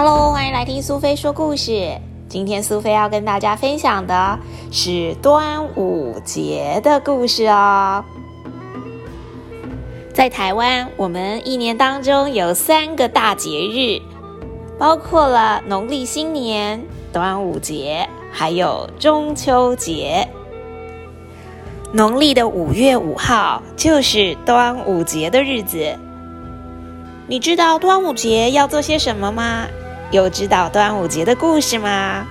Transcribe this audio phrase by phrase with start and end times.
[0.00, 1.98] Hello，欢迎来听苏菲说故事。
[2.28, 4.38] 今天苏菲要跟大家分享的
[4.70, 8.04] 是端午节的故事哦。
[10.14, 14.00] 在台湾，我们一年当中有三个大节日，
[14.78, 16.80] 包括了农历新年、
[17.12, 20.28] 端午节，还有中秋节。
[21.92, 25.98] 农历的五月五号就是端午节的日子。
[27.26, 29.66] 你知道端午节要做些什么吗？
[30.10, 32.26] 有知道端午节的故事吗？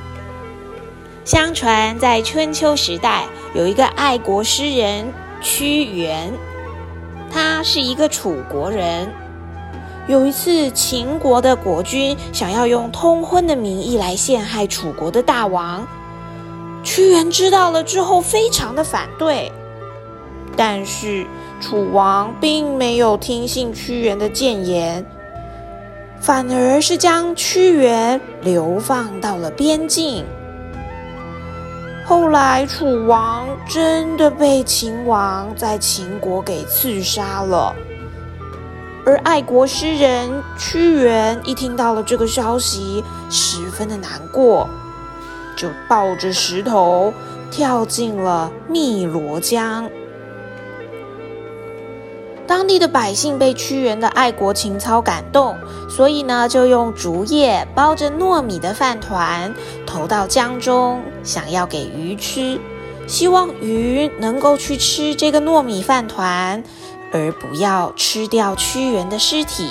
[1.23, 6.33] 相传在春秋时代，有一个爱国诗人屈原，
[7.29, 9.07] 他是一个楚国人。
[10.07, 15.85] 有一次，秦国的国君想要用通婚的名义来陷害楚国的大王，
[16.83, 19.51] 屈原知道了之后，非常的反对。
[20.55, 21.27] 但是
[21.61, 25.05] 楚王并没有听信屈原的谏言。
[26.27, 30.25] 反而是将屈原流放到了边境。
[32.05, 37.73] 后来，楚王真的被秦王在秦国给刺杀了。
[39.05, 44.67] 而爱国诗人屈原一听到了这个消息，十分的难过，
[45.55, 47.13] 就抱着石头
[47.49, 49.89] 跳进了汨罗江。
[52.47, 55.53] 当地的百姓被屈原的爱国情操感动，
[55.89, 59.53] 所以呢，就用竹叶包着糯米的饭团
[59.85, 62.57] 投到江中，想要给鱼吃，
[63.05, 66.63] 希望鱼能够去吃这个糯米饭团，
[67.11, 69.69] 而不要吃掉屈原的尸体。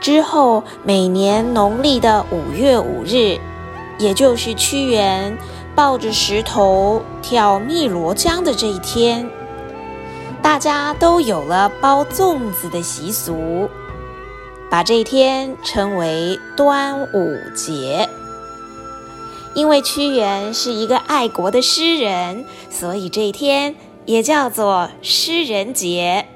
[0.00, 3.38] 之后，每年农历的五月五日，
[3.98, 5.38] 也就是屈原
[5.76, 9.30] 抱着石头跳汨罗江的这一天。
[10.52, 13.70] 大家都有了包粽子的习俗，
[14.70, 18.06] 把这一天称为端午节。
[19.54, 23.74] 因为屈原是一个爱国的诗人，所以这一天
[24.04, 26.26] 也叫做诗人节。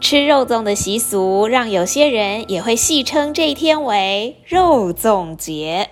[0.00, 5.90] 吃肉粽的习俗，让有些人也会戏称这一天为肉粽节。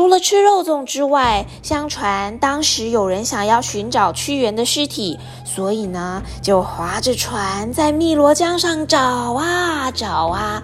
[0.00, 10.62] 除了吃肉粽之外，相传当时有人想要寻找屈原的尸体，所以呢，就划着船在汨罗江上找啊找啊。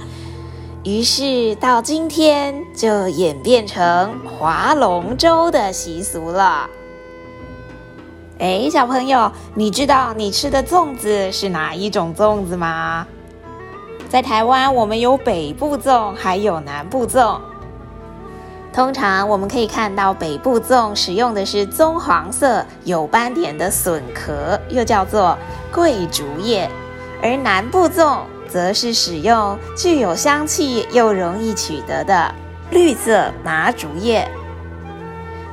[0.85, 6.67] 于是到今天就演变成划龙舟的习俗了。
[8.39, 13.07] 哎，小朋友，你知道你吃的粽子是哪一种粽子吗？
[14.09, 17.39] 在台湾，我们有北部粽，还有南部粽。
[18.77, 25.35] 通常我们可以看到北部粽使用的是棕黄色有斑点的笋壳，又叫做
[25.73, 26.69] 桂竹叶；
[27.23, 28.19] 而南部粽
[28.51, 32.35] 则是使用具有香气又容易取得的
[32.71, 34.29] 绿色麻竹叶。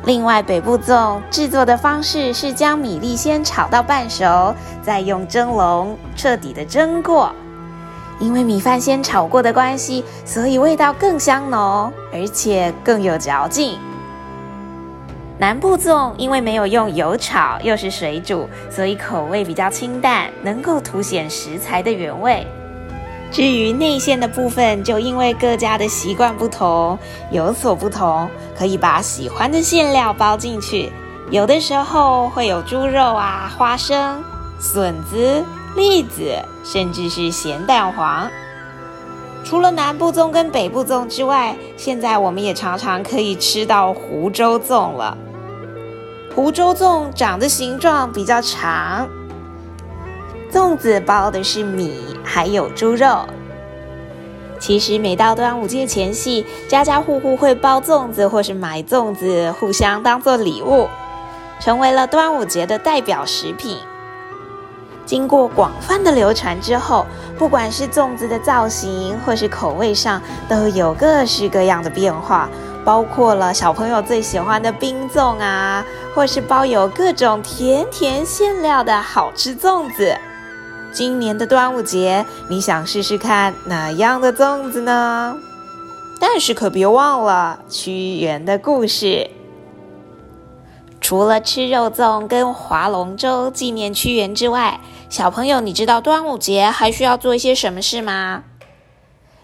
[0.03, 7.33] 另外，北部粽制作的方式是将米粒先炒到半熟，再用蒸笼彻底的蒸过。
[8.19, 13.77] 因为米饭先炒过的关系，所以味道更香浓，而且更有嚼劲。
[15.39, 22.45] 南部粽因为没有用油炒，又是水煮，所以口味比较清淡，能够凸显食材的原味。
[23.31, 26.97] 至于内馅的部分，就因为各家的习惯不同，
[27.31, 30.91] 有所不同，可以把喜欢的馅料包进去。
[31.31, 34.23] 有的时候会有猪肉啊、花生、
[34.59, 35.43] 笋子。
[35.75, 38.29] 栗子，甚至是咸蛋黄。
[39.43, 45.17] 除了南部粽跟北部粽之外，现在我们也常常可以吃到湖州粽了。
[46.35, 49.07] 湖州粽长的形状比较长，
[50.51, 53.19] 粽子包的是米，还有猪肉。
[54.59, 60.87] 其实每到端午节前夕，家家户户会包粽子或是买粽子，互相当做礼物，
[61.59, 63.77] 成为了端午节的代表食品。
[65.05, 67.05] 经过广泛的流传之后，
[67.37, 72.49] 不管是粽子的造型或是口味上，都有各式各样的变化，
[72.85, 75.85] 包括了小朋友最喜欢的冰粽啊，
[76.15, 80.17] 或是包有各种甜甜馅料的好吃粽子。
[80.93, 85.35] 今年的端午节，你想试试看哪样的粽子呢？
[86.19, 89.29] 但是可别忘了屈原的故事。
[91.01, 94.79] 除了吃肉粽跟划龙舟纪念屈原之外，
[95.13, 98.45] 小朋友，你知道端午节还需要做一些什么事吗？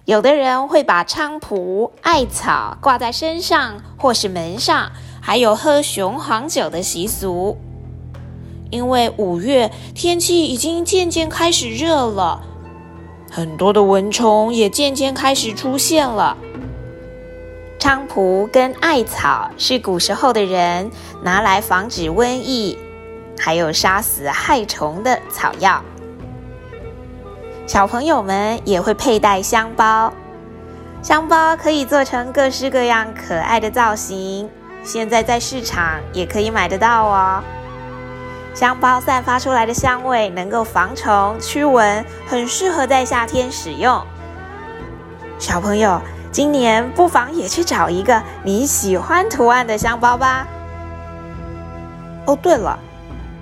[0.05, 7.55] 有的人会把菖蒲、艾草挂在身上或是门上，还有喝雄黄酒的习俗。
[8.71, 12.41] 因为五月天气已经渐渐开始热了，
[13.29, 16.35] 很多的蚊虫也渐渐开始出现了。
[17.77, 20.89] 菖蒲跟艾草是古时候的人
[21.21, 22.75] 拿来防止瘟疫，
[23.39, 25.81] 还有杀死害虫的草药。
[27.65, 30.13] 小朋友们也会佩戴香包，
[31.01, 34.49] 香包可以做成各式各样可爱的造型，
[34.83, 37.41] 现在在市场也可以买得到哦。
[38.53, 44.05] 香包散发出来的香味能够防虫驱蚊，很适合在夏天使用。
[45.39, 46.01] 小朋友。
[46.31, 50.45] 今年不妨也去找一个你喜欢图案的香包吧。
[52.27, 52.77] 哦，对了，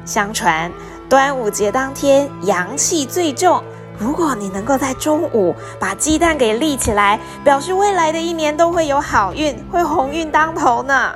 [0.07, 0.71] 相传
[1.09, 3.61] 端午节当天阳气最重，
[3.99, 11.11] 如果你能够在中午把鸡蛋给立起来，表示未来的一年都会有好运，会鸿运当头呢。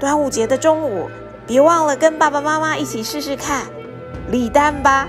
[0.00, 1.08] 端午节的中午，
[1.46, 3.62] 别忘了跟爸爸妈妈一起试试看
[4.30, 5.06] 立蛋吧。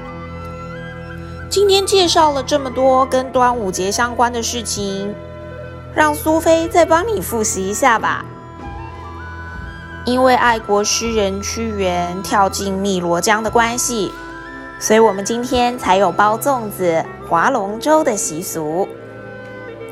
[1.50, 5.16] 今天介绍了这么多跟端午节相关的事情。
[5.96, 8.26] 让苏菲再帮你复习一下吧。
[10.06, 14.12] 因为爱国诗人屈原跳进汨罗江的关系，
[14.80, 18.88] 所以我们今天才有包粽子、划龙舟的习俗。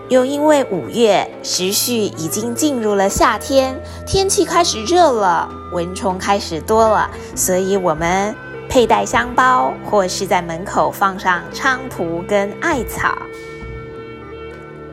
[0.10, 3.76] 又因为五月时序已经进入了夏天，
[4.06, 8.36] 天气开始热了，蚊虫开始多了，所以我们
[8.70, 13.18] 佩戴香包，或是在门口放上菖蒲跟艾草，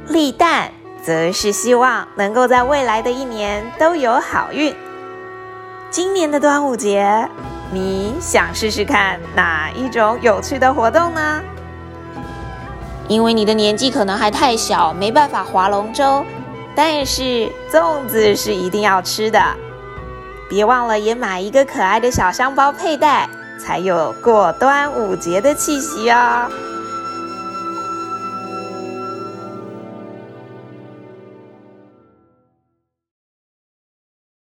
[0.09, 0.73] 立蛋。
[1.03, 4.75] 则是希望能够在未来的一年都有好运。
[5.91, 7.29] 今年的端午节，
[7.73, 11.43] 你想试试看哪一种有趣的活动呢？
[13.09, 16.25] 因为你的年纪可能还太小，没办法划龙舟，
[16.77, 19.43] 但是粽子是一定要吃的。
[20.49, 23.29] 别忘了也买一个可爱的小香包佩戴，
[23.59, 26.49] 才有过端午节的气息哦。